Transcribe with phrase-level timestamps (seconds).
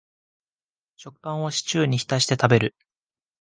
[0.95, 2.75] 食パンをシチューに浸して食べる